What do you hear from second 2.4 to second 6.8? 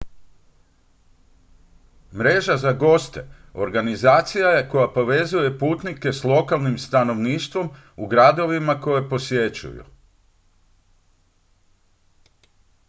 za goste organizacija je koja povezuje putnike s lokalnim